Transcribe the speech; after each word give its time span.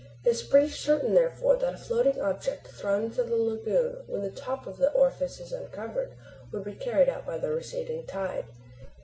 It 0.25 0.29
is 0.31 0.41
pretty 0.41 0.69
certain 0.69 1.13
therefore 1.13 1.57
that 1.57 1.75
a 1.75 1.77
floating 1.77 2.19
object 2.19 2.65
thrown 2.69 3.03
into 3.03 3.21
the 3.21 3.35
lagoon 3.35 4.03
when 4.07 4.23
the 4.23 4.31
top 4.31 4.65
of 4.65 4.77
the 4.77 4.91
orifice 4.93 5.39
is 5.39 5.51
uncovered 5.51 6.15
would 6.51 6.63
be 6.63 6.73
carried 6.73 7.07
out 7.07 7.23
by 7.27 7.37
the 7.37 7.51
receding 7.51 8.07
tide. 8.07 8.45